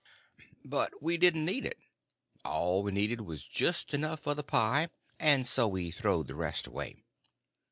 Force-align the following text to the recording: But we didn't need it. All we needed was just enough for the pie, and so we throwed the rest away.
But 0.65 0.99
we 0.99 1.15
didn't 1.17 1.45
need 1.45 1.63
it. 1.63 1.77
All 2.43 2.81
we 2.81 2.91
needed 2.91 3.21
was 3.21 3.45
just 3.45 3.93
enough 3.93 4.21
for 4.21 4.33
the 4.33 4.41
pie, 4.41 4.89
and 5.19 5.45
so 5.45 5.67
we 5.67 5.91
throwed 5.91 6.25
the 6.25 6.33
rest 6.33 6.65
away. 6.65 6.95